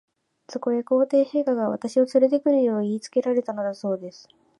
[0.49, 4.27] そこへ、皇帝陛下が、私をつれて来るよう言いつけられたのだそうです。